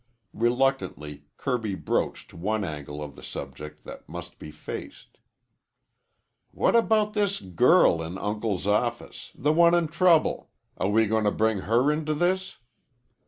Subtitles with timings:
[0.33, 5.19] Reluctantly Kirby broached one angle of the subject that must be faced.
[6.49, 10.49] "What about this girl in Uncle's office the one in trouble?
[10.75, 12.57] Are we goin' to bring her into this?"